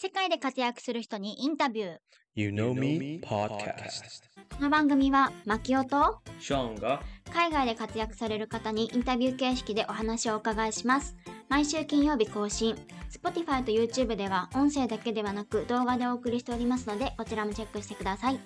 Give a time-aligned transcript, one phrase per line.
[0.00, 1.96] 世界で活躍する人にインタビュー。
[2.36, 4.12] You Know Me Podcast.
[4.56, 7.02] この番組は、マキオとショーンが
[7.34, 11.16] 海外で活躍される方にインタビュー形式でお話をお伺いします。
[11.48, 12.76] 毎週金曜日更新。
[13.10, 18.38] Spotify と YouTube では音声だけではなく動画でお送りしておりますので、こちらもチェックしてください。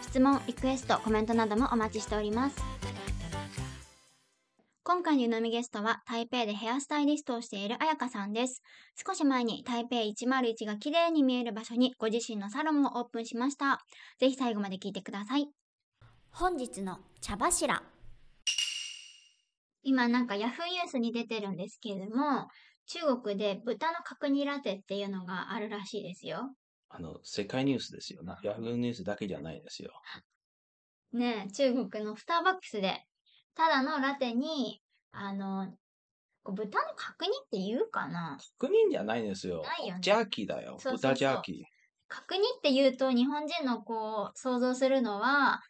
[0.00, 2.56] 質問、リクエスト、コメントなどもお待ちしております。
[4.86, 8.60] 今回の湯飲みゲストは台北でヘアスタイリストをしている彩香さんです。
[8.94, 9.96] 少し前に台北
[10.26, 13.80] 101が綺麗に見える場所にご自身のサロンをオープンしました。
[14.20, 15.48] ぜひ最後まで聞いてください。
[16.32, 17.82] 本日の茶柱。
[19.82, 22.48] 今なんかヤフーニュースに出てるんですけれども、
[22.84, 26.54] 中国で豚の角煮ラテっていうのがあるらしいですよ。
[26.90, 28.38] あの、世界ニュースですよな。
[28.42, 29.92] ヤフーニュースだけじゃないですよ。
[31.14, 33.06] ねえ、中国のスターバックスで、
[33.54, 34.82] ただのラテに、
[35.12, 35.72] あの、
[36.44, 39.62] 豚の角煮って言うかな確認じゃないんですよ。
[39.62, 40.76] ないよねジャーキーだよ。
[40.78, 41.56] そうそうそう豚ジャーキー。
[42.08, 45.62] 角煮って言うと日本人のこう想像するのは、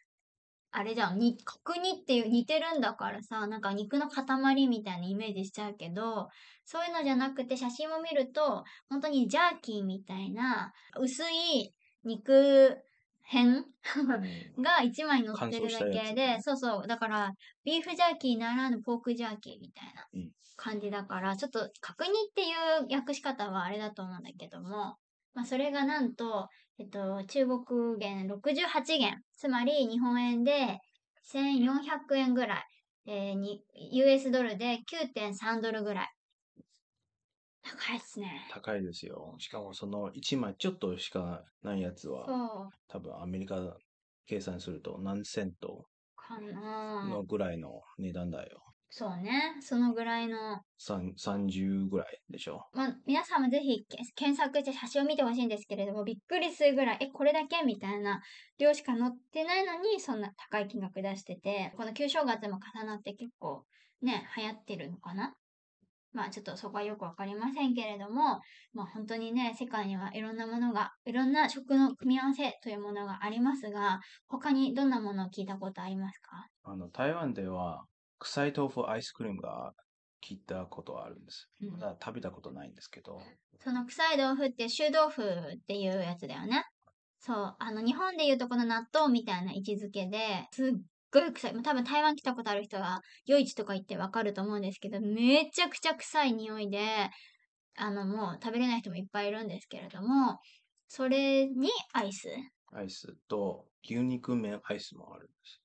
[0.71, 6.27] あれじゃん、に角煮っていう似てるんだからさ、なんか肉の塊みたいなイメージしちゃうけど、
[6.65, 11.73] そういうのじゃなくて写真を見ると、本当にジャーキーみたいな薄い
[12.03, 12.77] 肉
[13.31, 13.65] 片
[14.61, 17.31] が一枚乗ってるだけで、そうそう、だから
[17.63, 20.31] ビーフジャーキーならぬポークジャーキーみたいなうん。
[20.57, 22.45] 感じだから、ちょっと角煮ってい
[22.89, 24.97] う訳し方はあれだと思うんだけども、
[25.33, 26.47] まあそれがなんと、
[26.79, 30.79] えっと、中国元68元、つまり日本円で
[31.23, 32.63] 1400円ぐらい、
[33.07, 36.14] えーに、US ドルで9.3ドルぐらい。
[37.65, 38.47] 高いっすね。
[38.51, 39.35] 高いですよ。
[39.39, 43.75] しかもその1枚ちょっとしかないやつは、そう、多分アメリカ
[44.27, 45.85] 計算すると何セント
[46.15, 48.61] かなのぐらいの値段だよ。
[48.89, 49.57] そうね。
[49.61, 50.61] そのぐらいの。
[50.77, 52.61] 三30ぐらいでしょ。
[52.71, 58.21] まあ、皆さんもぜひけ検索して写真を見てほしいんですけれども、びっくりするぐらい、え、これだけみたいな
[58.57, 63.65] 量しか載ってないのに、そんな高い金額出してて、この旧正月も重なって結構
[64.01, 65.35] ね、流行ってるのかな
[66.15, 68.39] まあちょっとそこはよくわかりませんけれども、
[68.73, 76.47] まあ本当にね、世界にはいろんなものが、いろんな食の組み合わせというものがありますが、他にどんなものを聞いたことありますか？
[76.63, 77.83] あの、台湾では
[78.19, 79.73] 臭い豆腐アイスクリームが
[80.25, 81.49] 聞いたことはあるんです。
[81.61, 83.19] うんまだ食べたことないんですけど。
[83.59, 86.63] その臭い豆腐って臭豆腐っていうやつだよね。
[87.19, 87.55] そう。
[87.59, 90.71] あの、日本でいうとこの納豆みたいな位置づけで、すっ
[91.19, 91.61] ごい臭い。
[91.61, 97.09] 多分台湾来たことある人は、夜市とか行ってわかると思うんですけど、めちゃくちゃ臭い匂いで、
[97.77, 100.39] あの、もう食べれない人もいっぱいいるんですけれども、
[100.87, 102.29] それにアイス。
[102.71, 105.61] アイスと牛肉麺アイスもあるんです。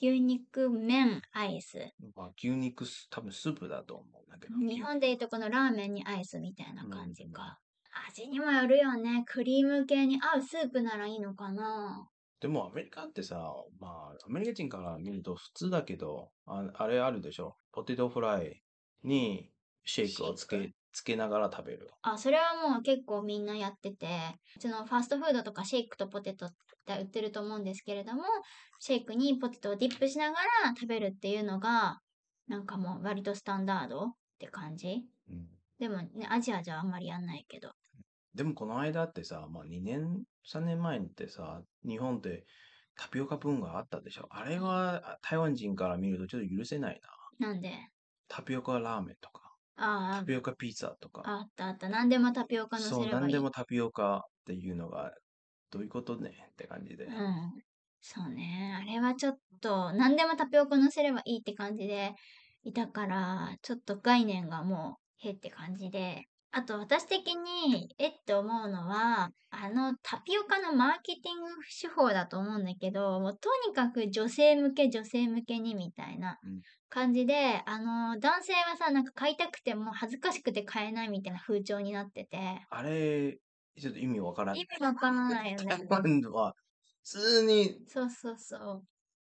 [0.00, 1.92] 牛肉麺アイス。
[2.16, 4.54] まあ、牛肉ス、多分スープだと思うんだけど。
[4.58, 7.58] 日本でいうとこのラーメンにアイスみたいな感じか。
[8.08, 9.24] 味にもよるよね。
[9.26, 12.08] クリーム系に合うスープならいいのかな
[12.44, 13.36] でもアメリカってさ、
[13.80, 17.56] まあ、アメリカ人から見ると普通だけど、ああれあるでしょ。
[17.72, 18.60] ポテトフライ
[19.02, 19.48] に
[19.86, 21.90] シェイクをつけ、つけながら食べる。
[22.02, 24.08] あ、それはもう結構みんなやってて、
[24.60, 26.50] そのファーストフードとかシェイクとポテトっ
[26.84, 28.24] て売ってると思うんですけれども、
[28.78, 32.00] シェイクにポテトをディップしながら食べるっていうのが、
[32.46, 35.46] なんかもう割とスタンダードって感じうん
[35.78, 37.70] でもね、アジアじゃあんまりやんないけど。
[38.34, 42.46] でもこの間ってさ、まあ2年、3年前ってさ、日本って
[42.96, 44.26] タピオカ文化あったでしょ。
[44.30, 47.08] あれはあ台湾人から見るとちょっと許せないな。
[47.38, 47.90] なんで？
[48.28, 51.22] タピオカラーメンとか、あタピオカピザとか。
[51.22, 51.88] あ、あったあった。
[51.88, 53.20] 何でもタピオカ乗せそう、ればいい。
[53.22, 55.12] 何でもタピオカっていうのが、
[55.70, 56.48] どういうことね？
[56.52, 57.06] って感じで。
[57.06, 57.62] うん。
[58.00, 58.74] そうね。
[58.80, 62.14] あれはちょっと、何でもタピオカ乗せればいいって感じで
[62.62, 66.24] いたから、ちょっと概念がもう、へって感じで。
[66.56, 71.50] あと私的に、えって思うのは、あのタピオカのマーケティング
[71.80, 83.36] 手法だと思うんだけど、もうとにかく女性向け、女性向けにみたいなうん感じで、あの、男性はさ、なんか買いたくても恥ずかしくて買えないみたいな風潮になってて、あれ、
[83.76, 84.56] ちょっと意味わからん。
[84.56, 85.64] 意味わからないよね。
[85.88, 86.54] 台湾は
[87.02, 88.82] 普通にそうそうそう。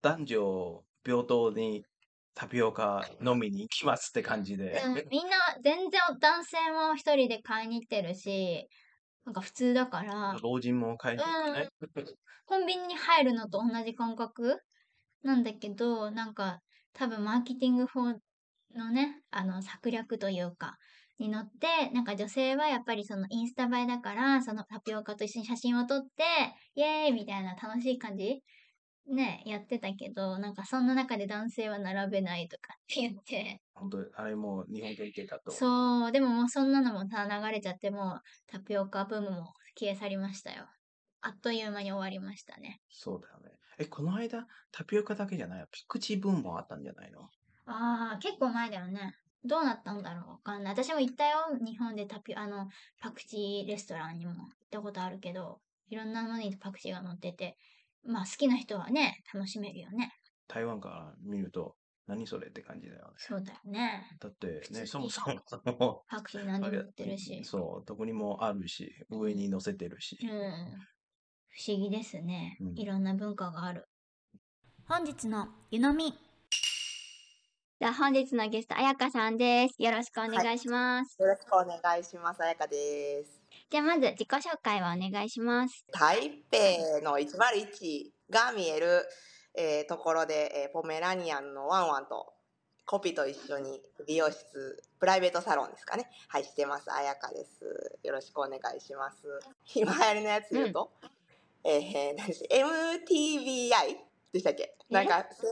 [0.02, 1.86] 男女平等に
[2.34, 4.82] タピオカ飲みに行きますって感じで。
[4.84, 8.68] うん、みんな全然男性も一人で買いに行ってるし、
[9.24, 11.68] なんか普通だから、老人も買いに行くね。
[12.46, 14.58] コンビニに入るのと同じ感覚？
[15.22, 16.60] なんだけど、なんか
[16.92, 18.12] 多分マーケティング法
[18.74, 20.76] のね、あの策略というか、
[21.18, 26.24] に乗って、なんか女性はやっぱりそのインスタ映えだから、そのタピオカと一緒に写真を撮って、
[26.74, 28.42] イエーイみたいな楽しい感じ
[29.06, 35.50] ね、やってたけど、なんかそんな中で男性は並べないとかって言って、 本当あれも日本原型だと。
[35.50, 40.68] そう、でももうそんなのもさ、流れちゃって、もうタピオカブームも消え去りましたよ。
[41.20, 42.80] あっという間に終わりましたね。
[42.88, 43.58] そうだよね。
[43.78, 47.28] え、この間、タピオカだけじゃないパクチーブームもあったんじゃないの？
[47.66, 49.14] ああ、結構前だよね。
[49.44, 50.72] どうなったんだろうわかんない。
[50.72, 51.38] 私も行ったよ。
[51.60, 52.68] 日本でタピ、あの、
[53.00, 57.58] パクチーレストランにも行ったことあるけど、いろんなものにパクチーが乗ってて、
[58.06, 60.12] まあ好きな人はね、楽しめるよね。
[60.48, 63.14] 台湾から見ると、何それって感じだよね。
[63.16, 64.16] そうだよね。
[64.20, 67.42] だってね、そもそも、その、パクチー何でも売ってるし。
[67.44, 70.18] そう、どこにもあるし、上に乗せてるし。
[70.22, 70.30] うん。
[71.48, 72.58] 不思議ですね。
[72.60, 73.88] うんいろんな文化がある。
[74.86, 76.12] 本日の湯飲み。
[77.80, 79.82] では本日のゲスト、あやかさんです。
[79.82, 81.16] よろしくお願いします。
[81.20, 82.42] よろしくお願いします。
[82.42, 83.43] あやかです。
[83.74, 85.84] じゃあまず自己紹介をお願いします。
[85.90, 89.04] 台北の101が見える、
[89.52, 92.32] えーところで、えーポメラニアンのワンワンと
[92.86, 96.08] コピと一緒に美容室、プライベートサロンですかね。
[96.28, 96.84] はい、してます。
[96.92, 97.98] あやかです。
[98.04, 99.26] よろしくお願いします。
[99.74, 100.92] 今流行りのやつ言うと、
[101.64, 103.96] えー、何でした MTBI
[104.32, 104.72] でしたっけ？
[104.88, 105.48] なんか、せ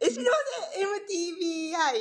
[0.00, 0.30] え、知りま
[0.72, 0.86] せん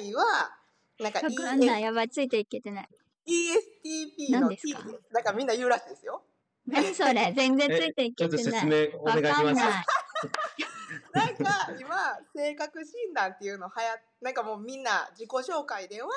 [0.05, 0.55] ?MTBI は、
[0.99, 1.81] なんかわかんない。
[1.81, 2.89] やばい、ついていけてない。
[3.27, 6.23] ESTP の何です T かなんかみんな言うらしいですよ。
[6.65, 8.61] 何それ全然ついていちょっとけてない。
[8.61, 9.43] 説明おわ願いします。
[9.43, 9.85] かんない。
[11.13, 11.43] なんか
[11.79, 16.09] 今性格診断っていうのはやなんかもうみんな自己紹介では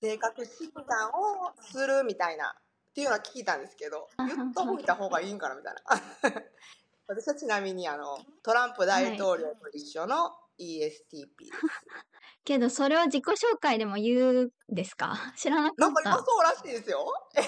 [0.00, 2.54] 性格診断をするみたいな
[2.90, 5.80] っていうのは聞いたんですけど言っといた方がいいんかなみたいな
[7.06, 11.00] 私はちなみにあのトランプ大統領と一緒の ESTP です、
[12.44, 15.16] けど、それを自己紹介でも言うんですか？
[15.36, 16.24] 知らなかなんか今った。
[16.24, 17.06] そうらしいですよ
[17.36, 17.44] え違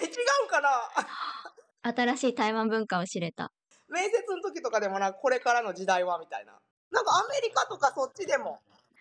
[0.46, 0.70] うかな
[1.94, 3.52] 新しい台湾文化を知れた。
[3.88, 6.58] 面接の時とかでもなんかこれからの時代はみたいな
[6.90, 8.60] なんかアメリカとかそっちでも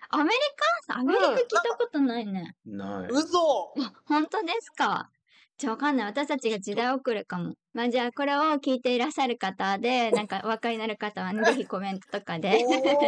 [0.09, 0.39] アメリ
[0.87, 0.99] カ？
[0.99, 2.55] アメリカ聞いたことないね。
[2.65, 3.09] ない。
[3.09, 3.73] 嘘
[4.05, 5.09] 本当ですか？
[5.57, 6.07] じゃあわかんない。
[6.07, 7.53] 私たちが時代遅れかも。
[7.73, 12.99] まあじゃあこれを聞いていらっしゃる方で、なんかお分かりになる方はね、ぜひコメントとかおーで、みたいな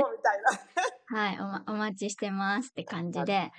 [1.13, 3.51] はい、お,、ま、お待ちしてますって感じで。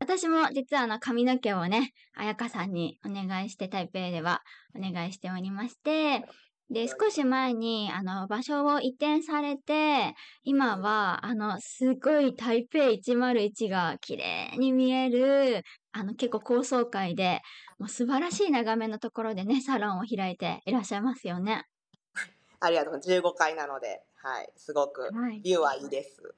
[0.00, 4.40] 私も実はあの髪の毛をね、あやかさんにお願いして台北では
[4.74, 6.24] お願いしておりまして、
[6.70, 10.14] で、少し前にあの場所を移転されて、
[10.44, 15.62] 今はあのすごい台北101が綺麗に見える、
[15.92, 17.42] あの結構高層階で、
[17.78, 21.66] もう素晴らしい眺めのところでね、サロンを開いていらっしゃいますよね。
[22.60, 25.40] ありがとう15階なのではいすごくはい。
[25.42, 26.34] ビューはいいです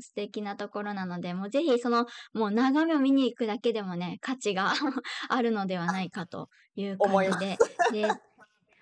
[0.00, 2.04] 素敵なところなので、もうぜひその、
[2.34, 4.72] もう眺めを見に行くだけでもね、価値が
[5.28, 7.58] あるのではないかという思い感じで。
[7.92, 8.08] で、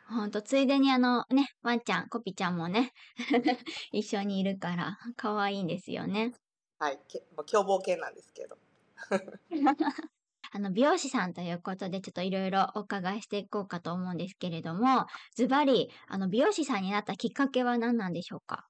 [0.09, 2.93] ほんと、ついでにあのね、ワンちゃん、コピちゃんもね、
[3.93, 6.33] 一緒にいるから、可愛いんですよね。
[6.79, 8.57] はい、けもう凶暴犬なんですけど。
[10.53, 18.67] あの、美容師さんということで、ちょっといろいろお伺いしていこうかと思うんですけれども、ズバリ、あの、美容師さんになったきっかけは何なんでしょうか？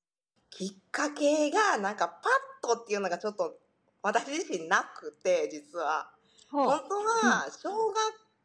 [0.50, 3.58] きっかけが、なんかパッとっていうのがちょっと
[4.02, 6.10] 私自身なくて、実は。
[6.50, 6.94] ほ本当
[7.28, 7.96] は、小学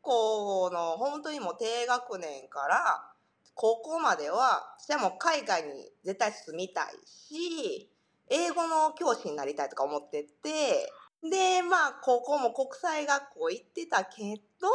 [0.01, 3.13] 校の本当にもう低学年から
[3.55, 7.89] 高校までは、私はもう海外に絶対住みたいし、
[8.29, 10.91] 英語の教師になりたいとか思ってて、
[11.23, 14.67] で、まあ、高校も国際学校行ってたけど、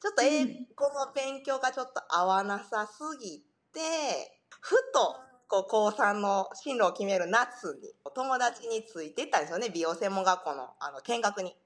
[0.00, 3.80] ちょっと英語の勉強がちょっと合わなさすぎて、
[4.60, 5.16] ふと、
[5.48, 11.56] こう、高3の進路を決める夏に、友達についてったんですよね、美容専門学校の、あの、見学に。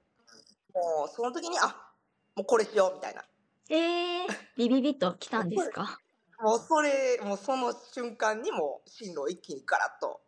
[0.74, 1.92] もう、その時に、あ、
[2.34, 3.24] もうこれしよう、みたいな。
[3.68, 6.00] えー、ビビビッと来たんですか？
[6.40, 10.22] もうそれ、もうその瞬間にもう進路を一気にガラッと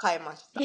[0.00, 0.60] 変えました。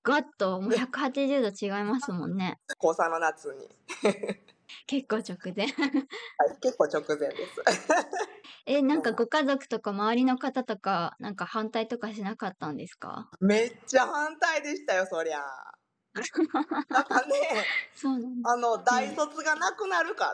[0.00, 2.58] えガッともう180度違いますもんね。
[2.78, 3.68] 高3の夏に。
[4.86, 5.66] 結構直前。
[5.66, 7.62] はい、結構直前です。
[8.66, 13.30] え、なんかご家族とか周りの方とか、なんか反対とかしなかったんですか？
[13.40, 15.40] めっちゃ反対でしたよ、そりゃ。
[16.88, 17.34] なんかね、
[17.94, 18.50] そうなんだ。
[18.50, 20.32] あの、大卒がなくなるか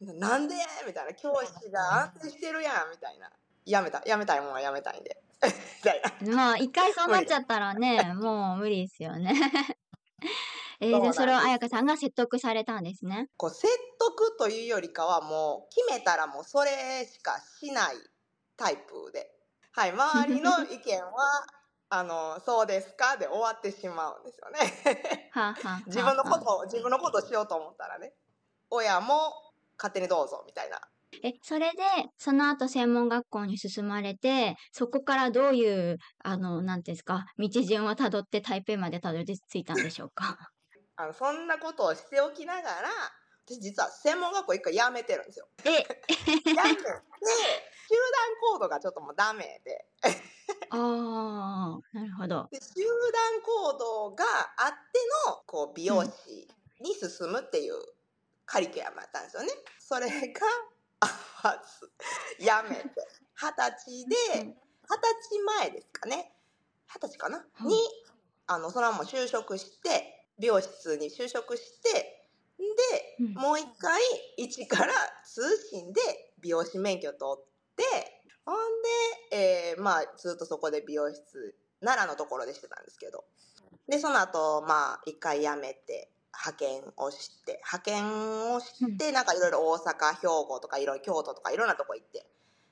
[0.00, 0.54] ら、なんで？
[0.86, 3.30] みたいな、教師が安定してるやん、みたいな。
[3.64, 5.22] やめた、やめたいもんはやめたいんで。
[6.32, 9.34] まあ、一回そうなっちゃったらね、もう無理ですよね。
[10.80, 13.28] えー、じゃあそれを彩香さんが説得されたんですね。
[13.36, 13.68] こう説
[14.00, 16.70] 得というよりかはもう決めたらもうそれ
[17.06, 17.96] しかしない
[18.56, 19.30] タイプで、
[19.72, 21.46] はい、周りの意見は
[21.88, 25.30] あのそうですかで終わってしまうんですよね。
[25.86, 28.14] 自分のことを自分のことをしようと思ったらね
[28.70, 29.34] 親も
[29.78, 30.80] 勝手にどうぞみたいな。
[31.22, 31.82] え、それで、
[32.16, 40.38] その後専門学校に進まれて、そこからどういう、あの、なんていうんですか、道順をたどって台北までたどり着いたんでしょうか？
[40.96, 42.88] あのそんなことをしておきながら
[43.46, 45.48] 私実は専門学校一回辞めてるんですよ。
[45.64, 46.76] え、 辞めて、集団
[48.40, 49.84] 行動がちょっともうダメで、
[50.70, 52.48] ああ、なるほど。
[52.50, 54.24] で集団行動が
[54.58, 54.76] あって
[55.28, 56.48] のこう美容師
[56.80, 57.74] に進むっていう
[58.44, 59.48] カリキュラムだったんですよね。
[59.78, 60.40] それが
[62.40, 62.90] やめて。
[63.34, 64.48] 二十歳でうん。
[64.48, 64.58] 二十
[65.30, 66.34] 歳前ですかね。
[66.86, 67.76] 二十歳かな、はいに
[68.46, 72.28] あのそのまま就職して美容室に就職して
[72.58, 73.34] で、うん。
[73.34, 74.00] もう一回
[74.36, 74.92] 一から
[75.24, 76.00] 通信で
[76.38, 77.44] 美容師免許取っ
[77.76, 77.84] て
[78.44, 78.56] ほん
[79.30, 83.24] で、えーまあずっとそこで美容室奈良のところでしてたんですけど。
[83.88, 92.26] でその後まあ一回辞めて派遣をして派遣をして、なんかいろいろ大阪兵庫とかいろいろ京都とかいろんなとこ行って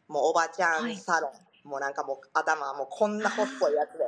[0.09, 1.31] もうおばちゃんサロ
[1.65, 4.05] ン、もうなんかもう頭はもうこんな細いやつで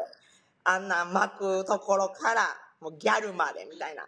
[0.65, 2.49] あんな巻くところから
[2.81, 4.05] もうギャルまでみたいな。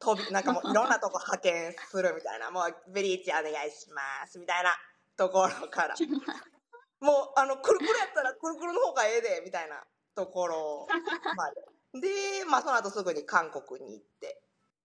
[0.00, 2.50] 飛びなんかもういろんなとこ派遣するみたいな。
[2.50, 4.70] もうブリーチお願いしますみたいな
[5.16, 5.94] ところから。
[7.00, 10.88] もうあのくるくるやったらくるくるの方がええでみたいなところ
[11.36, 11.64] まで
[11.94, 14.40] でまあその後すぐに韓国に行って。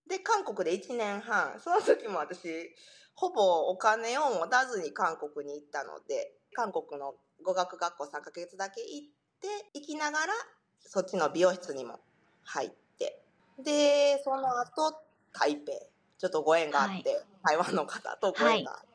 [0.07, 1.59] で韓国で1年半。
[1.59, 2.75] その時も私
[3.15, 9.07] ほぼお金を持たずに韓国に行ったので韓国の語学学校3ヶ月だけ行っ
[9.41, 10.33] て行きながら
[10.79, 11.99] そっちの美容室にも
[12.43, 13.21] 入って。
[13.63, 14.93] でその後
[15.33, 15.71] 台北。
[16.19, 18.92] ちょっとご縁があって、台湾の方とご縁があって、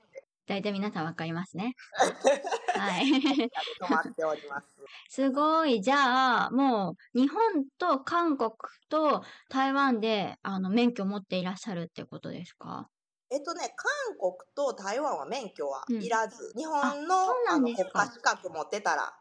[0.49, 1.75] 大体皆さんわかりますね。
[2.75, 3.51] はい。
[3.81, 4.69] 泊まっております。
[5.11, 5.81] すごい。
[5.83, 7.39] じゃあ、もう、日本
[7.79, 8.53] と韓国
[8.89, 12.89] と台湾で、あの、免許を持っていらっしゃるってことですか？
[13.31, 19.13] えっとね、韓国と台湾は免許はうんいらず、日本あのあの国家資格持ってたら、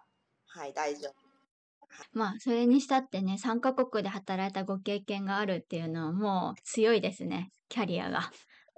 [0.46, 1.28] はい、大丈夫。
[2.14, 7.52] まあ、それにしたってね、3カ国で働いたご経験があるっていうのはもう強いですね。
[7.70, 8.32] キャリアが。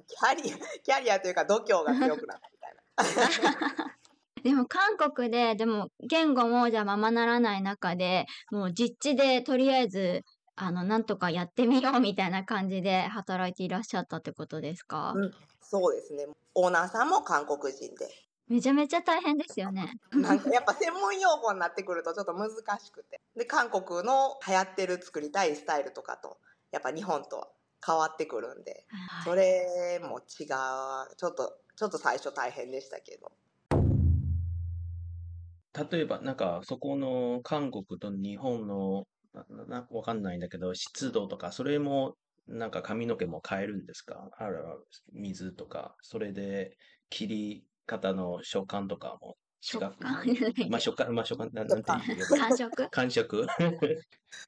[0.10, 3.96] キャリア、キャリアというか度胸が強くなったみたいな。
[4.44, 10.24] でも韓国で、でも言語もじゃままならない中で、もう実地でとりあえず、
[10.56, 15.34] あの、なんとかやってみようみたいな感じで働いていらっしゃったってことですか、うん
[15.70, 16.26] そうですね。
[16.56, 18.10] オーナーさんも韓国人で。
[18.48, 20.00] めちゃめちゃ大変ですよね。
[20.12, 22.50] なんかやっぱ専門用語になってくるとちょっと難
[22.80, 23.22] しくて。
[23.36, 26.38] で、韓国の流行ってる作りたいスタイルとかと、
[26.72, 27.48] やっぱ日本とは
[27.86, 31.16] 変わってくるんで、はいそれも違う。
[31.18, 33.32] ちょっと、ちょっと最初大変でしたけど。
[35.92, 42.16] 例えば、なんか、そこの韓国と日本の、な、な、わかんないんだけど、湿度とか、それも、
[42.48, 44.30] なんか髪の毛も変えるんですか？
[44.40, 44.64] ある
[45.14, 46.76] 水とか、それで
[47.12, 50.26] 切り方の食感とかも違食く感
[50.70, 52.58] まあ、食感、まあ、食感、なんなんて言う感。
[52.58, 53.48] 触感触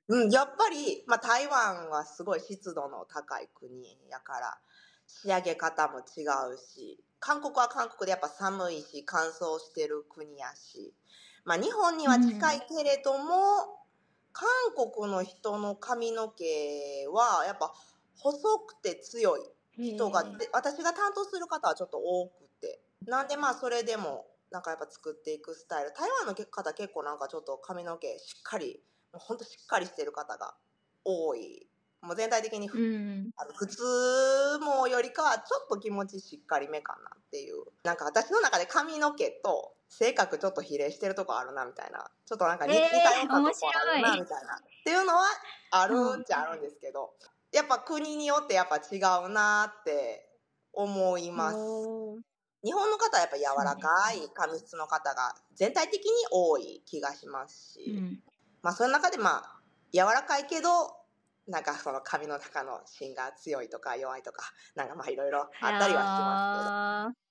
[0.08, 4.58] うん、やっぱり、まあ、台湾はすごい湿度の高い国やから
[5.08, 10.94] 仕上げ方も違うし韓国は韓国でやっぱ寒いし乾燥してる国やし、
[11.46, 13.82] まあ、日本には近いけれども、
[14.34, 16.44] 韓国の人の髪の毛
[17.12, 17.74] はやっぱ
[18.18, 19.42] 細くて強い
[19.78, 25.94] 人がで私が担当する方はちょっと多くてなんでまあそれでもなんかやっぱ作っていくスタイル。
[25.94, 30.54] 台湾の方結構なんかちょっと髪の毛しっかりもうほんとしっかりしてる方が
[31.04, 31.68] 多い。
[32.02, 33.32] もう全体的にふ、うん。
[33.38, 37.64] あの普通もよりかはちょっと気持ちしっかりめかなっていう。
[37.84, 42.10] なんか私の中で髪の毛と性格ちょっと比例してるとこあるなみたいな。
[42.26, 44.56] ちょっとなんか似,、えー似たようなとこあるなみたいな。
[44.56, 45.24] っていうのは
[45.72, 47.14] あるっちゃあるんですけど、
[47.52, 50.28] やっぱ国によってやっぱ違うなって
[50.74, 51.58] 思います。
[52.64, 58.20] 日本の方はやっぱ柔らかい髪質の方が全体的に多い気がしますし、うん。
[58.62, 59.60] まあその中でまあ
[59.92, 60.70] 柔らかいけど
[61.48, 65.50] なんかその髪の中の芯が強いとか弱いとかなんかまあいろいろあっ
[65.80, 67.22] たりはしますすけど。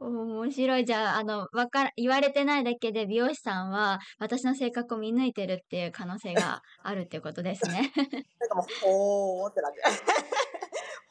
[0.00, 0.84] 面白い。
[0.84, 7.92] じゃあ、あの、わから、言われてないだけで美容師さんは私の性格を見抜いてるっていう可能性が あるっていうことですね。
[8.38, 9.92] なんかもうほーってなっちゃう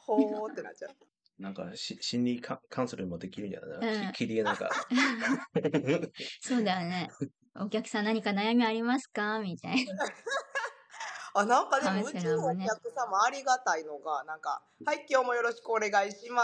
[0.06, 0.96] ほーってなっちゃう
[1.38, 3.90] なんかし、心理カカウンセリングもできるんじゃな。
[3.90, 4.12] い、うん。
[4.12, 4.68] き切り絵なんか。
[6.40, 7.08] そうだよね。
[7.54, 9.38] お客さん何か悩みありますか？
[9.40, 10.04] みたいな。
[11.34, 16.42] あなんかでもうちのお客様ありがたいのがなんか「はい今日もよろしくお願いしま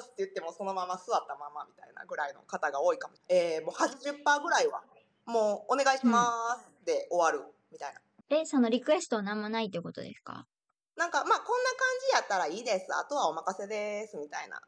[0.00, 3.14] す」って言ってもそのまま座ったままみたいなぐらいの方が多いかも。
[3.28, 4.84] えー、もう80%ぐらいは
[5.24, 8.00] もう「お願いします」で終わるみたいな。
[8.28, 10.46] え、そのリクエストなんもないってことですか？
[10.96, 11.78] なんかまあこんな感
[12.10, 12.86] じやったらいいです。
[12.94, 14.60] あとはお任せですみたいな。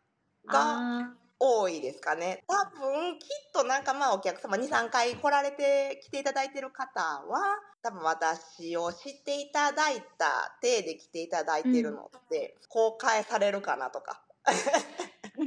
[0.47, 2.43] があ多いですかね。
[2.49, 14.23] 多分きっとなんかまあお客様23回来られて来ていただいてる方は多分私を知っていただいた体で来ていただいてるのって、公開されるかなとか。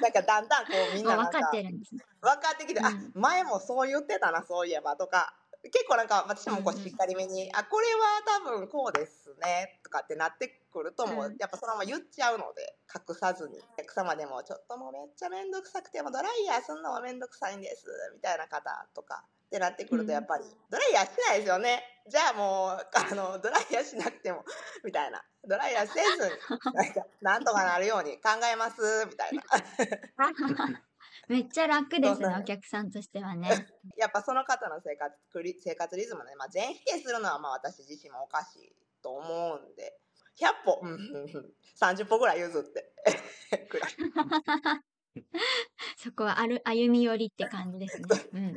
[0.00, 2.04] なんかだんだんこうみんななんかってるんですね。
[2.20, 3.12] 分かってきて、あうん。
[3.14, 5.34] 前もそう言ってたなそういえばとか
[5.70, 20.06] 結構なんか私もこうしっかりめに、あこれは多分こうですねとかってなってくるともう、うんやっぱそのまま言っちゃうので隠さずにお客様でもちょっともうめっちゃ面倒くさくてもうドライヤーすんのも面倒くさいんですみたいな方とかってなってくるうん。
[20.06, 24.44] とやっぱり、ドライヤーしないですよねじゃあもうあのドライヤーしなくても
[24.84, 29.42] みたいなドライヤーせずになんかなんとかなるように考えますみたいな。
[31.28, 33.48] めっちゃ楽ですね、お客さんとしてはね。
[33.98, 39.98] やっぱその方の生活リ生活リズムね、まあ、全否定するのはまあ私自身もおかしいと思うんで
[40.38, 42.92] 100歩、うんうんうん、30歩ぐらい譲って
[45.96, 48.06] そこはある歩み寄りって感じですね。
[48.32, 48.56] うん。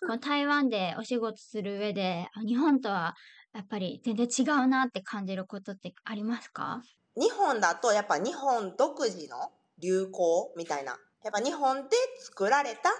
[0.00, 3.16] この台湾でお仕事する上で、あ日本とは
[3.54, 6.82] やっぱり全然違うなって感じることってありますか？
[7.16, 9.52] 日本だとやっぱ日本独自の
[9.84, 10.96] 流行みたいな。
[11.22, 12.90] やっぱ日本で作られた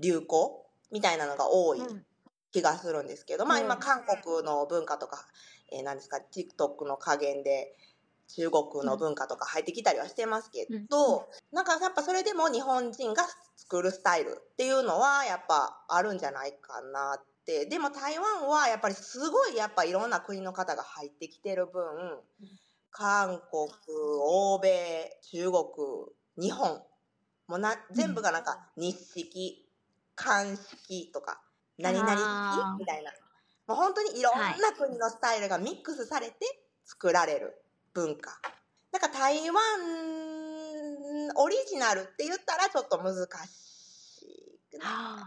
[0.00, 1.80] 流行みたいなのが多い
[2.52, 3.64] 気がするんですけど、まあうん。
[3.64, 5.26] 今韓国の文化とか、
[5.72, 7.74] えー、何ですか TikTok の加減で
[8.28, 13.24] 中国の文化とか入ってきたりはしてますけど、なんかやっぱそれでも日本人が
[13.56, 17.66] 作るスタイルっていうのはやっぱあるんじゃないかなって。
[17.66, 21.82] でも台湾はやっぱりすごいやっぱいろんな国の方が入ってきてる分
[22.92, 23.68] 韓国
[24.20, 24.68] 欧米
[25.22, 25.64] 中国
[26.36, 26.82] 日本
[27.48, 29.68] もうな全部がなんか日式
[30.14, 31.42] 漢式とか
[31.78, 33.10] 何々式みたいな。
[33.66, 36.34] もう本当にいろんな国のスタイルがミックスされて
[36.84, 37.62] 作られる
[37.94, 38.38] 文化。
[38.92, 39.62] なんか台湾
[41.36, 43.14] オリジナルって言ったらちょっと難
[43.46, 44.22] し
[44.72, 45.24] いは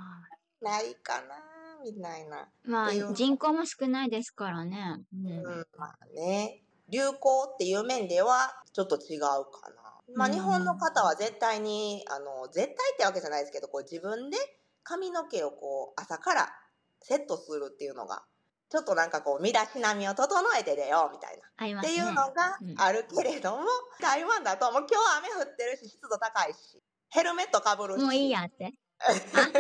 [0.62, 1.36] ないかな
[1.84, 5.02] みたいな、まあ人口も少ないですからね。
[5.14, 5.28] うん。
[5.28, 14.38] うん、まあね流行っていう面ではちょっと違うかなまあうん日本の方は絶対にあの絶対ってわけじゃないですけどこう自分で
[14.84, 16.54] 髪の毛をこう朝から
[17.02, 18.24] セットするっていうのが
[18.70, 20.28] ちょっとなんかこう身だしなみを整
[20.60, 21.80] えて出ようみたいな。
[21.80, 23.64] っていうのがうんあるけれども、
[24.02, 28.74] 台湾だともう今日雨降ってるし湿度高いしヘルメットかぶるしもういいやって。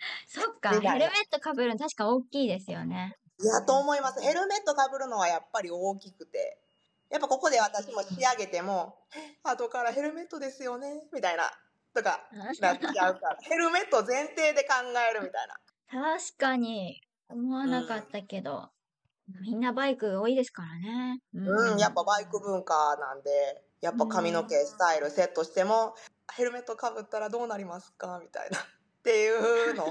[0.26, 3.16] そっか、ヘルメットかぶるの確か大きいですよね。
[3.42, 4.20] いやと思います。
[4.20, 6.58] ヘルメットかぶるのはやっぱり大きくて。
[7.10, 8.96] やっぱここで私も仕上げても
[9.42, 11.50] 「後からヘルメットですよね」みたいな。
[11.92, 13.36] とかなっちゃうから。
[13.40, 14.74] ヘルメット前提で考
[15.10, 16.14] えるみたいな。
[16.14, 17.02] 確かに。
[17.28, 18.70] 思わなかったけど、
[19.40, 21.20] みんなバイク多いですからね。
[21.34, 25.96] うん、やっぱバイク文化なんでやっぱ髪の毛スタイルセットしても
[26.32, 28.20] ヘルメットかぶったらどうなりますか？
[28.22, 28.58] みたいな。
[28.58, 28.62] っ
[29.02, 29.86] ていうの。
[29.86, 29.90] は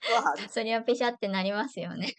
[0.50, 2.14] そりゃペシャってなりますよね。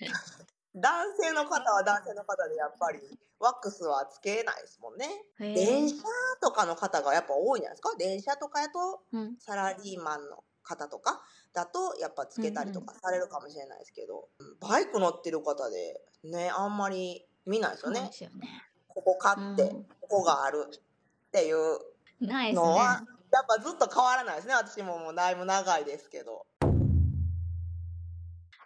[0.76, 3.00] 男性の方は男性の方でやっぱり
[3.40, 5.26] ワックスはつけないですもんね。
[5.38, 5.96] 電車
[6.42, 11.22] とかの方がやっぱ多いんじゃないですか電車とかやとうん、サラリーマンの方とか
[11.54, 18.10] だとやっぱつけたりとかされるかもしれないですけど、うんバイク乗ってる方でねあんまり見ないですよね。
[18.14, 18.48] すよね。
[18.88, 21.80] ここ買って、うんここがあるっていう。
[22.22, 26.46] のは、やっぱずっと変わらないですね私ももうだいぶ長いですけど。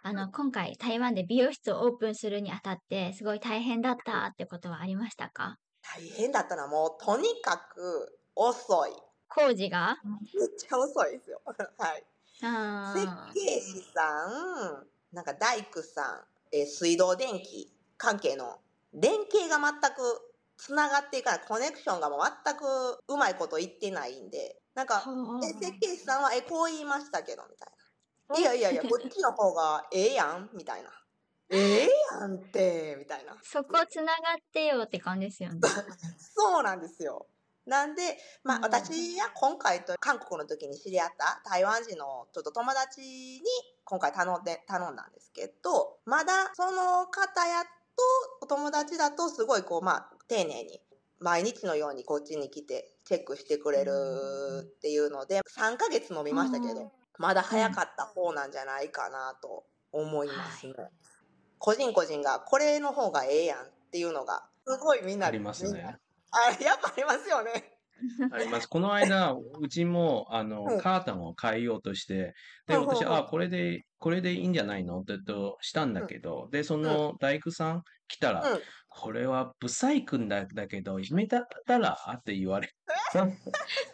[0.06, 5.56] あの、今回台湾で美容室をオープンするにあたって、すごい大変だったってことはありましたか？
[5.82, 8.92] 大変だったのはもうとにかく遅い。
[9.28, 9.96] 工事が？
[10.32, 11.40] めっちゃ遅いですよ。
[11.44, 12.04] はい。
[12.44, 18.60] あ設ー計士さん、なんか大工さん、えー水道電気関係の
[18.92, 27.75] 連携が全くつながっていかない、コネクションがもう全くうまいこと言ってないんで、なんか、はえ設計士さんは、え、こう言いましたけど、みたいな。
[28.34, 30.90] いやいやいや、こっちの方がええやん、みたいな。
[31.48, 31.88] ええ
[32.20, 33.36] やんって、みたいな。
[33.42, 35.60] そこつながってよって感じですよね。
[36.34, 37.28] そうなんですよ。
[37.66, 43.42] なんで、まあ、うん私は今回と韓国の時に知り合った台湾人のちょっと友達に
[43.84, 47.70] 今回頼んで、頼んだんですけど、まだその方やと、
[48.42, 50.80] お友達だとすごいこう、まあ、丁寧に
[51.18, 53.92] 毎日のようにこっちに来てチェックしてくれる
[54.62, 60.74] っていうので、3ヶ月飲みましたけうんど、まだ早かった方なんじゃないかなと思いますね。
[61.58, 65.96] 個人個人がこれの方がええやんっていうのが、すごいみんなありますね。
[66.30, 67.76] あ、やっぱありますよね。
[68.30, 68.68] あります。
[68.68, 72.34] この間、 うちも、あの、うんカーテンを変えようとして、
[72.66, 75.00] で、私、うあ、これで、これでいいんじゃないの？
[75.00, 78.60] ってとしたんだけど、で、その大工さん来たら、うん
[78.98, 81.98] これはブサイクんだだけど、やめたら？
[82.16, 82.70] って言われ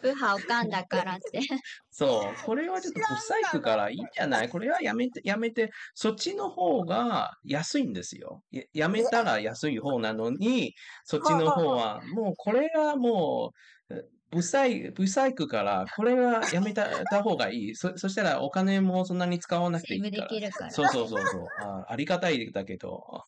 [0.01, 1.41] ウハおかんだからって。
[1.91, 4.49] そう、これはちょっと不細工からいいんじゃない？
[4.49, 8.43] これはやめて、やめて、そっちの方が安いんですよ。
[8.51, 10.73] ややめたら安い方なのに、
[11.03, 13.51] そっちの方は、もうこれはも
[13.89, 17.75] う、え不細不細工から、これはやめたた方がいい。
[17.75, 20.29] そそしたらお金もそんなに使わなくてセーブでいいから。
[20.29, 20.71] きるから。
[20.71, 21.45] そうそうそうそう。
[21.61, 23.25] あありがたいだけど。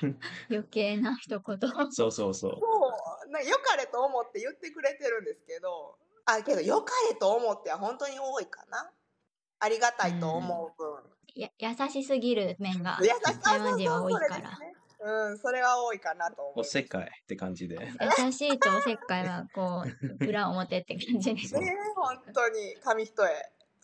[0.50, 1.58] 余計な一言。
[1.90, 2.58] そうそうそう。
[2.58, 2.58] そ
[3.26, 3.30] う。
[3.30, 5.98] な良かれと思って言ってくれてるんですけど。
[6.26, 8.90] あけど良かれと思っては本当に多いかな。
[9.58, 11.02] ありがたいと思う分、
[11.34, 14.58] や優しすぎる面が優しさ台湾人は多いから。
[14.98, 16.60] うんそれは多いかなと思う。
[16.60, 17.78] おせっかいって感じで。
[18.24, 19.84] 優しいとおせっかいは こ
[20.20, 21.54] う裏表って感じです。
[21.54, 23.28] ね本当に紙一重。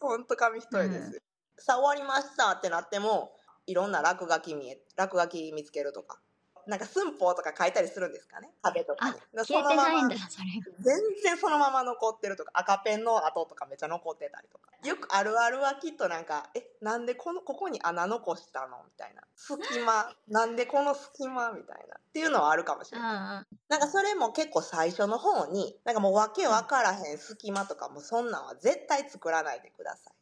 [0.00, 1.22] 本当紙一重です、
[1.58, 6.18] さあ終わりましたってなってもいろんな落書き見え落書き見つけるとか。
[6.64, 8.48] なんか寸法とか書いたりするんですかね？
[8.62, 10.46] 壁とかあに消えてないんだそのままそれ。
[10.78, 10.94] 全
[11.24, 14.70] 然そのまま残ってるとか赤ペンの跡とかめっちゃ残ってたりとか。
[14.86, 18.76] よくあるあるはきっとなんかえなんでこのここに穴残したの？
[18.84, 19.22] みたいな。
[19.34, 20.14] 隙間。
[20.28, 21.50] なんでこの隙間？
[21.50, 21.96] みたいな。
[21.96, 23.10] っていうのはあるかもしれない。
[23.10, 30.14] あなんかそれも結構最初の方になんかもう訳わからへん隙間とかもそんなんは絶対作らないでください。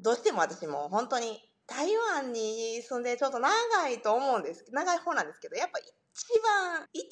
[0.00, 5.88] どうしても私もう本当に台湾に住んでちょっと長いと思うんです長い方なんですけどやっぱ一
[6.44, 7.08] 番一番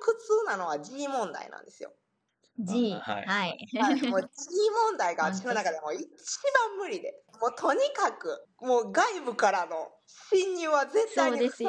[0.00, 1.92] 苦痛なのは G 問題なんですよ。
[2.58, 3.24] G あはい。
[3.24, 3.68] はい。
[3.78, 4.28] はい、もう G
[4.90, 7.14] 問題が私の中でも一番無理で。
[7.40, 11.66] もうとにかくもう外部からの侵入は絶対に防い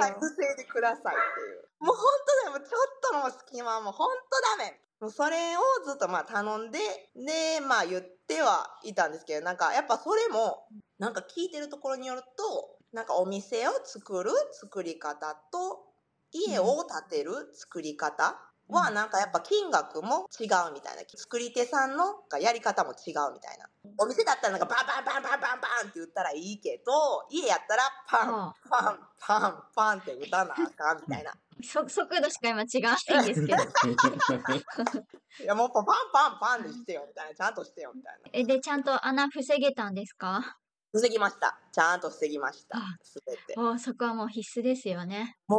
[0.58, 1.86] でくださいっていう。
[1.86, 2.06] もう本
[2.44, 2.60] 当だよ。
[2.60, 4.10] もうちょっとの隙間はもう本
[4.58, 4.80] 当ダメ。
[5.00, 6.80] もうそれをずっとまあ頼んで
[7.16, 10.66] でまあ言ってはいたんですけどなんかやっぱそれも
[11.04, 15.84] なんか聞いてるところによるとなんかお店を作る作り方と
[16.32, 18.40] 家を建てる作り方
[18.70, 21.04] はなんかやっぱ金額も違うみたいな。
[21.14, 22.06] 作り手さんの
[22.40, 23.68] やり方も違うみたいな。
[23.98, 26.92] お店だったらなんかバンバンバンバンバンバンって言ったらいいけど
[27.30, 31.34] 家やったらパンはパンパンパンって打たなあかんみたいな。
[31.62, 33.64] そ速度しか今違わないんですけど。
[35.44, 37.36] いやもうパンパンパンでしてよみたいな。
[37.36, 38.30] ちゃんとしてよみたいな。
[38.32, 40.58] えでちゃんと穴防げたんですか？
[40.94, 41.60] 防ぎました。
[41.72, 42.78] ちゃんと防ぎました。
[42.78, 45.38] あすべておそこはもう必須ですよね。
[45.48, 45.58] も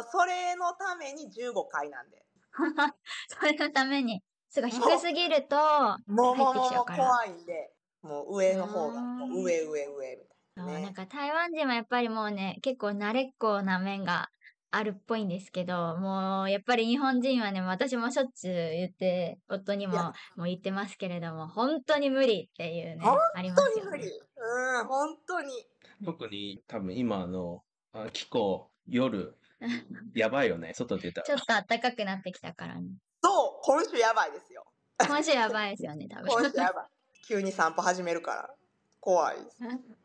[0.00, 2.24] うそれのために15回なんで。
[3.28, 4.22] それのために。
[4.48, 5.56] すごい低すぎると
[6.06, 7.70] もうもうもうもう入ってきちゃうから怖いんで
[8.00, 14.30] もう上の方がうんもう上上上みたいなねなんか台湾人はやっぱりもうね結構慣れっこな面が
[14.76, 19.94] あるっぽいんですけどもうやっぱり日本人はね私もしょっちゅう言って夫にも
[20.36, 24.10] もう言ってますけれども本当に無理っていうね本ありますよ本当に無理ね。
[24.38, 25.48] うん本当に
[26.04, 27.62] 特に多分今の
[27.94, 29.34] あ気候、夜、
[30.14, 31.26] やばいよね、外出たら。
[31.26, 32.82] ちょっと暖かくなってきたからね。
[33.22, 34.64] そう今週やばいですよ
[34.98, 36.28] 今週やばいですよね多分。
[36.28, 36.84] 今週やばい
[37.26, 38.50] 急に散歩始めるから
[39.06, 39.36] 怖い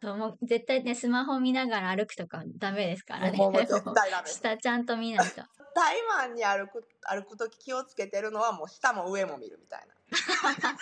[0.04, 3.38] もう絶対ねスマホ見ながら歩くとかダメですからね。
[3.40, 5.42] もう絶対ダメ 下ちゃんと見ないと。
[5.74, 10.78] 台湾に歩く歩く時気をつけてるのはもう下も上も見るみたいな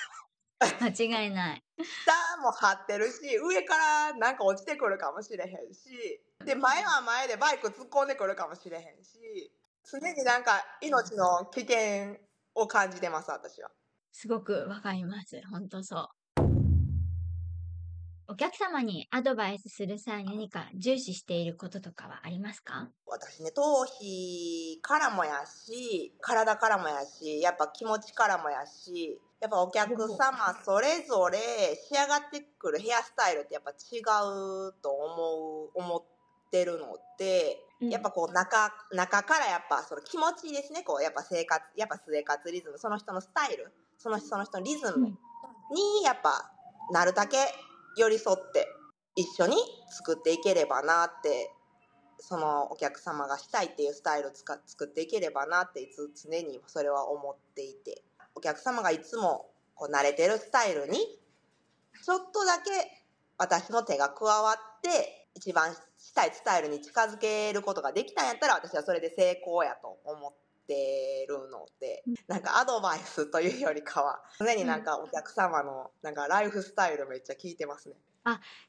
[0.85, 1.63] 間違いない。
[1.77, 9.49] 下も張ってるし上からなんか落ちてくるかもしれへんしで前は前でバイク突っ込んでくるかもしれへんし
[9.89, 12.17] 常になんか命の危険
[12.53, 13.71] を感じてます私は
[14.11, 15.41] すごくわかります。
[15.49, 16.18] 本当そう。
[18.31, 22.87] お客様にアドバイスする際に何か重視していることとかはありますか？
[23.07, 31.39] 私ね頭皮からもやし体からもやしやっぱ気持ちからもやしやっぱお客様それぞれ
[31.91, 36.03] 仕上がってくるヘアスタイルってやっぱ違うと思う思っ
[36.51, 37.89] てるので、うん。
[37.89, 40.83] やっぱこう中中からやっぱその気持ちいいですね。
[40.83, 46.51] こうやっぱ生活やっぱ生活リズムその人のスタイルその人その人のリズムにやっぱ
[46.91, 47.37] なるだけ
[47.99, 48.67] 寄り添って
[49.15, 49.57] 一緒に
[49.89, 51.51] 作っていければなって
[52.19, 58.03] そのお客様がしたいっていうスタイルを作っていければなっていつ常にそれは思っていて
[58.35, 60.97] お客様がいつもこう慣れてるスタイルに
[62.03, 62.71] ちょっとだけ
[63.37, 77.95] 私の手が加わって一番したいスタイルに近づけることができたんやったら私はそれで成功やと思ってるのでなんかアドバイスというよりかは常になんかお客様のなんかライフスタイルめっちゃ聞いてますね。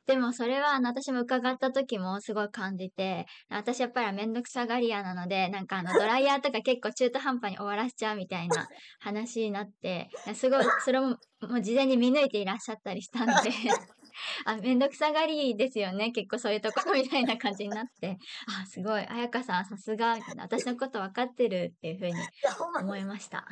[0.07, 8.69] でもそれはあの私も伺った時もすごい感じて私やっぱりめんどくさがり屋なのでなんかあのドライヤーとか結構中途半端に終わらせちゃうみたいな
[9.01, 11.09] 話になってすごいそれも
[11.43, 13.33] もう事前に見抜いていらっしゃったりしたんで
[14.45, 16.11] あめんどくさがりですよね。
[16.13, 18.19] 結構そういうところみたいな感じになって。
[18.63, 19.07] あすごい。
[19.07, 22.15] 彩香さんさすが私のこと分かってるっていうふうに
[22.81, 23.47] 思いました。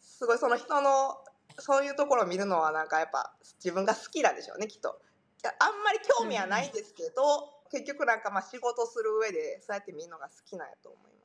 [0.00, 1.22] すごいその人の
[1.58, 5.00] そういうところを見るのはなんかやっぱ自分が好きなんでしょうねきっと。
[5.42, 7.22] いやあんまり興味はないんですけど、
[7.70, 11.17] 結局なんかまあ仕事する上でそうやって見るのが好きなんやと思います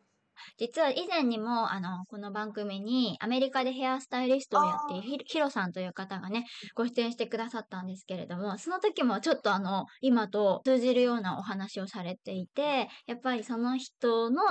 [0.58, 14.42] 実は以前にも、あの、この番組に、アメリカでヘアスタイリストをやっているヒロさんという方がね、ご出演してくださったんですけれども、その時もちょっとあの、今と通じるようなお話をされていて、やっぱりその人の、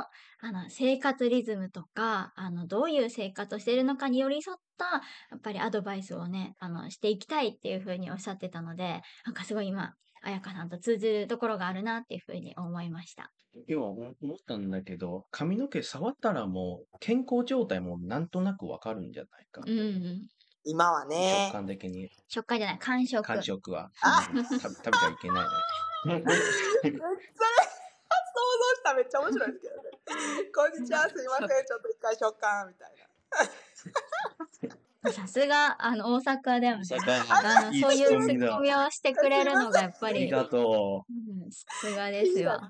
[0.44, 4.85] あの、生活リズムとか、あの、どういう生活をしているのかに寄り添った、
[5.31, 13.31] やっぱりアドバイスをね、あの、していきたいっていうふうにおっしゃってたので、なんかすごい今、彩香さんと通じるところがあるなっていうふうに思いました。
[13.69, 14.15] 今思っ
[14.47, 19.63] たんだけど、髪の毛触ったらもう健康状態もなんとなくわかるんじゃないか。
[19.67, 20.29] うんうん。
[20.65, 23.23] 今はね食感的に、食感じゃない、感触。
[23.23, 23.91] 感触は。
[24.01, 25.47] あうん食べ食べちゃいけな
[26.07, 26.15] いね。
[26.15, 27.23] めっちゃね
[28.33, 29.91] 想像したらめっちゃ面白いですけどね
[30.55, 32.93] こんにちはすいませんちょっと一回食感みたい
[34.69, 34.77] な
[35.11, 41.12] さすが、あの、大阪でもね、大あの、そういうツッコミをしてくれるのがやっぱり、ありがとう。
[41.47, 42.61] ん、さすがですよ。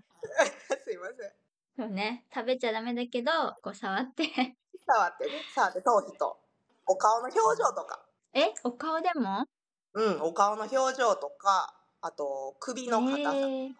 [0.85, 1.33] すいません。
[1.77, 4.25] そうね、食べちゃダメだけど、こう触って。
[4.87, 5.31] 触ってね。
[5.55, 6.38] 触って頭皮と
[6.87, 8.05] お顔の表情とか。
[8.35, 9.45] え、お顔でも？
[9.95, 13.31] うんお顔の表情とかあと首の硬さ。
[13.31, 13.73] へえ。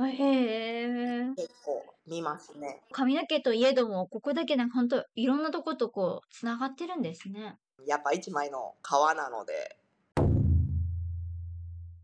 [0.00, 1.34] へえ。
[1.36, 2.80] 結構見ますね。
[2.90, 7.58] 髪の毛といえども、ここだけなんか本当いろんなとことこう、つながってるんですね。
[7.86, 9.76] やっぱ一枚の皮なので。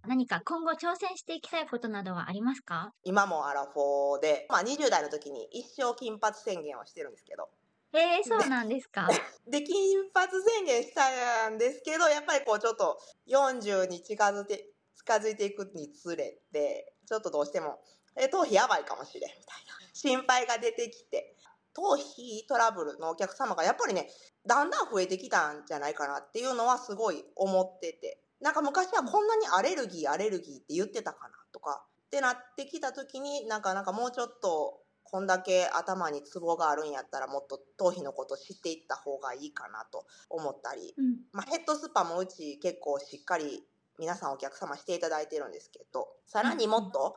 [0.06, 2.92] 何か今後挑戦していきたいことなどはありますか？
[3.04, 7.48] 今もアラフォーで、まあ、20代の時に一生金髪宣言をしてるんですけど。
[7.94, 9.08] えー、そうなんですか？
[9.48, 17.80] で 金髪宣言したんですけどやっぱりこうちょっと40に近づいて近づいていくにつれてちょっとどうしても
[18.16, 19.74] え頭皮やばいかもしれんみたいな。
[19.94, 21.34] 心配が出てきて。
[21.76, 24.08] 頭皮トラブルのお客様がやっぱりね
[24.46, 28.20] だんだん増えてきたんじゃないかなっていうのはすごい思ってて。
[28.40, 31.86] なんか昔はこんなにアレルギーアレルギーって言ってたかなとか。
[32.06, 41.16] ってなってきた時になんかなんかもうちょっとこんだけ頭にツボがあるんやったらもっと頭皮のこと知っていった方がいいかなと思ったり、うん。
[41.32, 43.64] まあ、ヘッドスパもうち結構しっかり
[43.98, 46.08] 皆さんお客様していただいてるんですけど。
[46.26, 47.16] さらにもっと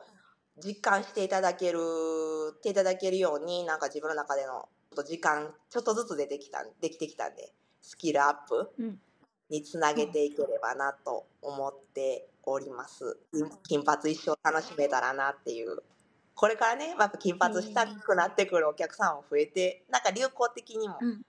[0.64, 1.78] 実感していただける
[2.56, 8.98] っていただけるようになんか自分の中でのと時間ちょっとずつ出てきたできてきたんでスキルアップうん。
[9.50, 13.18] につなげていければなと思っております。
[13.32, 15.78] 金金髪一生楽しめたらなっていう。
[16.34, 21.22] これからねやっぱ金髪したくなってくるお客さんも増えてなんか流行的にもうん。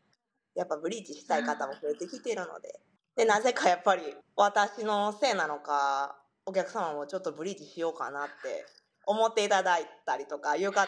[0.53, 2.82] やっぱブリーチしたい方も増えてきてるので。
[3.15, 4.01] でなぜかやっぱり
[4.36, 8.65] 私のせいなのかお客様もちょっとブリーチしようかなって
[9.10, 10.88] 思っていただいたりとかいうか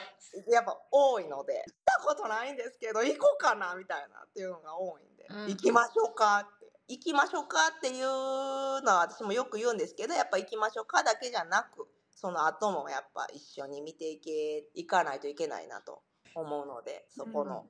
[0.52, 5.50] やっぱ多いので行ったことないんですけど行こうかなみたいなっていうのが多いんで、うん。
[5.50, 8.06] 行きましょうかって行きましょうかっていう
[8.84, 16.04] のは私もよく言うんですけどやっぱ行きましょうかだけじゃなくその後もやっぱ一緒に見ていけいかないといけないなと
[16.36, 17.66] 思うのでそこの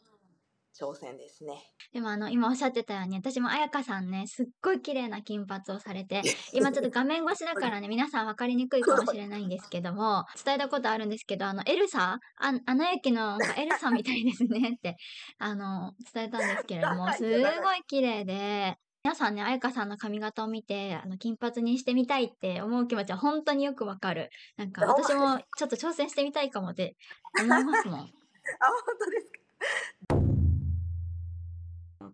[0.80, 1.54] 挑戦ですね。
[1.94, 6.22] でもあの、今おっしゃってたように、私も彩香さんね、すっごい綺麗な金髪をされて、
[6.54, 14.96] 今ちょっと画面越しだからね、皆さん分かりにくいかもしれないんですけども、 伝えたことあるんですけど、あの、エルサあアナ雪のエルサみたいですねって、
[15.38, 24.30] あの、伝えたんですけれども、すごい綺麗で、皆さんね、彩香さんの髪型を見て、あの、金髪にしてみたいって思う気持ちは本当によくわかる。
[24.58, 26.96] なんか、私もちょっと挑戦してみたいかもって
[27.40, 28.00] 思いますもん。
[28.00, 28.12] あ本
[29.00, 29.32] 当です
[30.38, 30.41] か？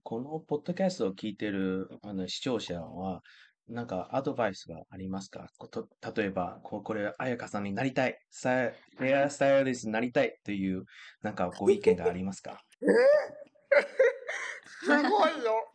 [0.10, 3.20] このポッドキャストを聞いてるあの視聴者は、
[3.68, 5.50] なんかアドバイスがありますか？
[5.58, 10.40] こと例えば、ここれ、彩香さんになりたい、スタイヘアスタイリストになりたい。
[10.46, 10.86] という、
[11.22, 12.62] なんかご意見がありますか？
[14.80, 15.70] すごいよ。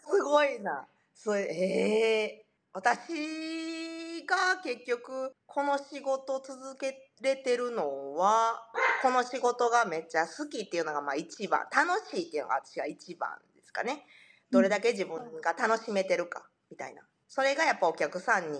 [0.00, 0.88] すごいな。
[1.14, 8.60] それ、ええ私が結局、この仕事を続けれてるのは、
[9.00, 13.30] この仕事がめっちゃ好きっていうのがまあ一番、楽しいっていうのが私は一番
[13.76, 14.06] かね。
[14.50, 17.02] どれだけ自分が楽しめてるか、みたいな。
[17.28, 18.58] それがやっぱお客さんに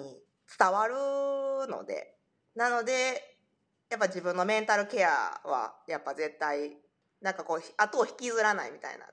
[0.58, 0.94] 伝わる
[1.68, 2.14] ので、
[2.54, 3.36] なので、
[3.88, 6.76] やっぱ自分のメンタルケアは、やっぱ絶対、
[7.22, 9.06] なんかこう、後を引きずらないみたいな。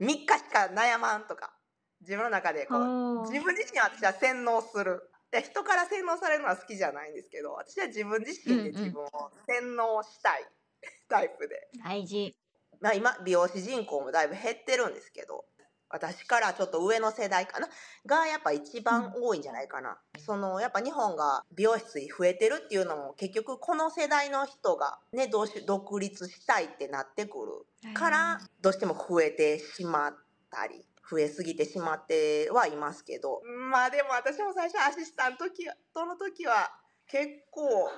[0.00, 1.52] 3日しか悩まんとか、
[2.00, 5.06] 自分の中でこう、自分自身は私は洗脳する。
[5.30, 9.08] で人から洗脳されるのは好きじゃないんですけど、私は自分自身で自分を
[9.46, 10.44] 洗脳したい
[11.08, 11.68] タイプで。
[11.84, 12.36] 大事。
[12.80, 15.44] まあ今、美容師人口もだいぶ減ってるんですけど、
[15.92, 17.68] 私からちょっと上の世代かな？
[18.06, 19.98] がやっぱ一番多いんじゃないかな。
[20.18, 30.16] そのやっぱ日本が美容室増えてるっていうのも結局この世代の人がね、どうし独立したいってなってくるからどうしても増えてしまっ
[30.48, 33.42] たり増えすぎてしまってはいますけど。
[33.72, 35.46] まあでも私も最初アシスタント
[35.92, 36.70] との時は
[37.08, 37.90] 結構、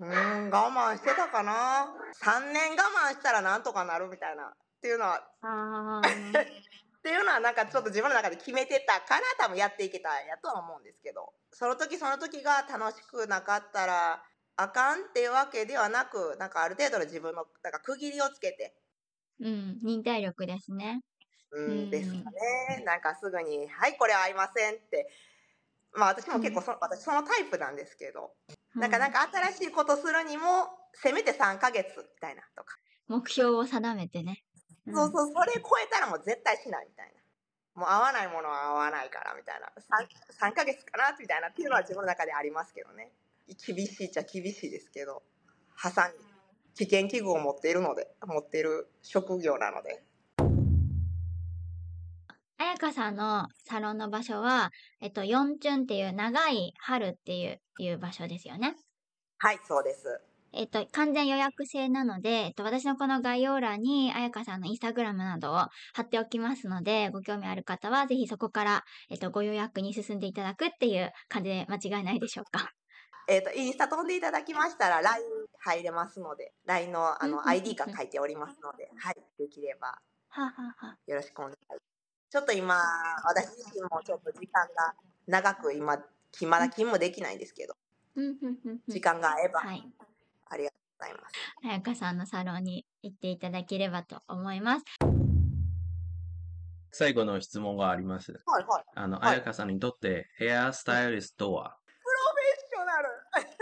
[0.00, 1.88] うん、我慢してたかな。
[2.22, 4.44] 3年我慢したらなんとかなるみたいな。
[4.44, 14.22] っていうのは、あ っていうのはなんかちょっと自分の中で決めてたから多分やっていけたんやとは思うんですけど、その時その時が楽しくなかったら
[14.56, 18.76] あかんっていうわけではなく、なんかある程度の自分のなんか区切りをつけて、
[19.40, 21.02] うん、忍耐力ですね。
[21.50, 22.82] ううんん、ですかね。
[22.84, 25.08] なんかすぐに、はい、これ合いませんって。
[25.92, 28.34] まあ私も結構そ、私そのタイプなんですけど、
[28.78, 32.76] なんかなんか新しいことするにも、せめて3ヶ月みたいなとか。
[33.08, 34.44] 目標を定めてね。
[34.88, 37.18] んそうそう、それ超えたらもう絶対しないみたいな。
[37.80, 39.68] もう合わないものは合わないからみたいな。
[39.76, 43.12] 3, 3ヶ月かなみたいなっていうのは自分の中でありますけどね。
[43.66, 45.22] 厳しいっちゃ厳しいですけど、
[45.74, 46.14] ハサミ、
[46.74, 50.02] 危険器具を持っているので、持っている職業なので。
[52.58, 58.74] 彩香さんのサロンの場所は、えっと、ヨンチュンっていう長い春っていういう場所ですよね。
[59.38, 60.20] はい、そうです。
[60.52, 65.56] えっと、完全予約制なので、えっと、私のこの概要欄に、彩香さんのインスタグラムなどを
[65.92, 72.72] 貼っておきますので、ご興味ある方は、ぜひそこから、えっと、ご予約に進んでいただくっていう感じで間違いないでしょうか。
[73.28, 75.24] えっ、と、インスタ飛んでいただきましたら、LINE
[75.58, 80.00] 入れますので、LINE のあの ID が書いておりますので、はい、できれば
[81.06, 81.87] よろしくお願いします。
[82.30, 82.76] ちょっと今、
[83.24, 84.94] 私自身もちょっと時間が
[85.26, 85.96] 長く今、
[86.30, 87.74] きまだ勤務できないんですけど、
[88.86, 89.82] 時間が合えば、はい。
[90.50, 91.34] ありがとうございます。
[91.62, 94.84] 彩香さんのサロンに行っていただければと思います。
[96.92, 98.32] 最後の質問があります。
[98.44, 98.84] はいはい。
[98.94, 103.08] あの、はい彩香さんにとってヘアスタイリストとは、プロフェッショナル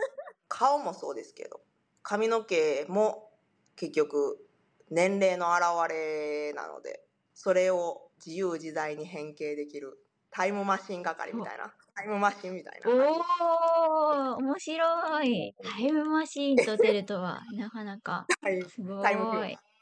[0.48, 1.61] 顔もそうですけど、
[2.02, 3.31] 髪の毛も
[3.76, 4.44] 結局
[4.90, 9.98] 年齢の表れなので、それを自由自在に変形できる
[10.31, 12.98] タイムマシン係みたいな、タイムマシンみたいな感じ。
[13.40, 15.55] おー、面白い。
[15.62, 19.24] タイムマシーンと出るとは、なかなか、はいすごタイム。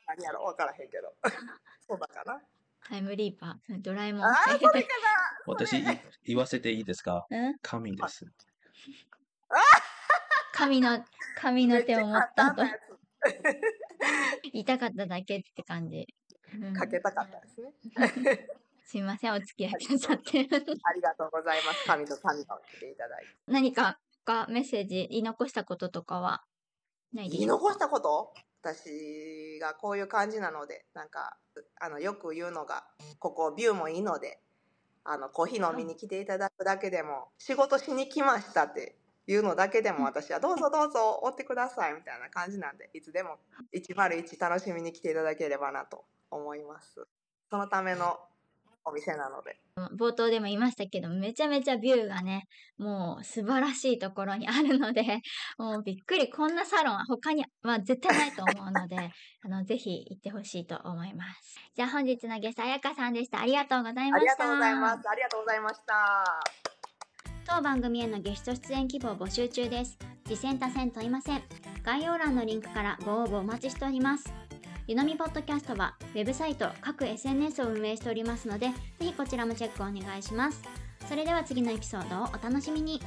[0.06, 0.44] 何やろ？
[0.44, 1.14] 分からへんけど。
[1.88, 2.40] そうだかな。
[2.86, 4.24] タイムリーパー、ドラえもん。
[4.24, 4.88] ああ、それか
[5.46, 5.84] 私い
[6.24, 7.26] 言わせていいですか？
[7.30, 7.58] うん？
[7.62, 8.26] 神です。
[10.52, 11.02] 神の、
[11.40, 11.78] 神な。
[11.80, 12.62] の手を持ったと
[14.52, 16.06] 痛かっただけって感じ。
[16.78, 17.72] かけたかったですね。
[18.84, 20.40] すいません、お付き合いくださって。
[20.40, 21.84] ありがとうございます。
[21.86, 23.28] 神と神を来ていただいて。
[23.46, 26.44] 何かがメッセージ言い残したこととかは？
[27.12, 28.34] ないで言いしょうか残したこと？
[28.62, 31.36] 私がこういう感じなので、なんか、
[31.80, 32.86] あの、よく言うのが、
[33.18, 34.40] ここビューもいいので、
[35.04, 43.38] あの、コーヒー飲みに来ていただくだけでも、仕事しに来ましたっていうのだけでも私はどうぞどうぞ追ってくださいみたいな感じなんで、いつでも
[43.74, 47.06] 101楽しみに来ていただければなと思います。
[47.50, 48.18] そのための
[48.84, 49.56] お店なので。
[49.96, 52.46] 冒頭でも言いましたけど、めちゃめちゃビューがね、
[52.78, 55.02] もう素晴らしいところにあるので、
[55.58, 58.96] もうびっくり、こんなサロンは他には絶対ないと思うので、
[59.44, 61.56] あの、ぜひ行ってほしいと思います。
[61.74, 63.40] じゃあ本日のゲスト、あやかさんでした。
[63.40, 64.44] ありがとうございました。
[64.44, 65.08] ありがとうございます。
[65.08, 66.44] ありがとうございました。
[67.46, 69.98] 当番組へのゲスト出演希望募集中です。
[70.24, 71.42] 次戦他戦問いません。
[71.82, 74.43] 概要欄のリンクからご応募お待ちしております。
[74.86, 78.74] ゆのみポッドキャストはウェブサイト、各 SNS を運営しておりますので、ぜ
[79.06, 80.60] ひこちらもチェックお願いします。
[81.08, 83.00] それでは次のエピソードをお楽しみに。